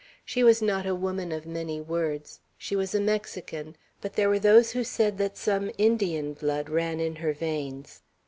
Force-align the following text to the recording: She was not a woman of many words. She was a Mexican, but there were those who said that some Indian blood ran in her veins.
She 0.25 0.43
was 0.43 0.63
not 0.63 0.87
a 0.87 0.95
woman 0.95 1.31
of 1.31 1.45
many 1.45 1.79
words. 1.79 2.39
She 2.57 2.75
was 2.75 2.95
a 2.95 2.99
Mexican, 2.99 3.75
but 4.01 4.13
there 4.13 4.29
were 4.29 4.39
those 4.39 4.71
who 4.71 4.83
said 4.83 5.19
that 5.19 5.37
some 5.37 5.69
Indian 5.77 6.33
blood 6.33 6.71
ran 6.71 6.99
in 6.99 7.17
her 7.17 7.33
veins. 7.33 8.01